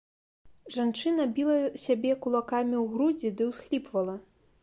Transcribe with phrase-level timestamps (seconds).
[0.75, 4.15] Жанчына біла сябе кулакамі ў грудзі ды ўсхліпвала.